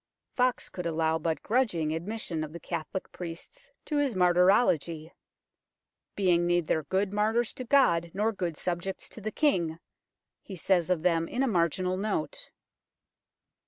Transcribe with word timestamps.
Foxe 0.35 0.67
could 0.67 0.87
allow 0.87 1.19
but 1.19 1.43
grudg 1.43 1.75
ing 1.75 1.93
admission 1.93 2.43
of 2.43 2.53
the 2.53 2.59
Catholic 2.59 3.11
priests 3.11 3.69
to 3.85 3.97
his 3.97 4.15
martyrology," 4.15 5.13
being 6.15 6.47
neither 6.47 6.81
good 6.81 7.13
martyrs 7.13 7.53
to 7.53 7.63
God 7.65 8.09
nor 8.11 8.31
good 8.31 8.57
subjects 8.57 9.07
to 9.09 9.21
the 9.21 9.31
King," 9.31 9.77
he 10.41 10.55
says 10.55 10.89
of 10.89 11.03
them 11.03 11.27
in 11.27 11.43
a 11.43 11.47
marginal 11.47 11.97
note. 11.97 12.49